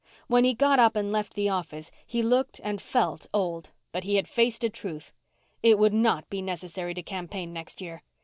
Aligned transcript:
When 0.25 0.45
he 0.45 0.55
got 0.55 0.79
up 0.79 0.95
and 0.95 1.11
left 1.11 1.35
the 1.35 1.49
office 1.49 1.91
he 2.07 2.23
looked 2.23 2.59
and 2.63 2.81
felt 2.81 3.27
old 3.35 3.69
but 3.91 4.03
he 4.03 4.15
had 4.15 4.27
faced 4.27 4.63
a 4.63 4.69
truth. 4.71 5.13
It 5.61 5.77
would 5.77 5.93
not 5.93 6.27
be 6.27 6.41
necessary 6.41 6.95
to 6.95 7.03
campaign 7.03 7.53
next 7.53 7.81
year. 7.81 8.01